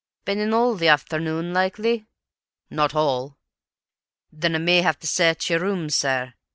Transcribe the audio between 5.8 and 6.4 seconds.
sir.